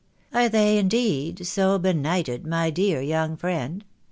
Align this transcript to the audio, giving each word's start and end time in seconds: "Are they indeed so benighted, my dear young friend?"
"Are 0.33 0.49
they 0.49 0.79
indeed 0.79 1.45
so 1.45 1.77
benighted, 1.77 2.43
my 2.47 2.71
dear 2.71 3.01
young 3.03 3.37
friend?" 3.37 3.85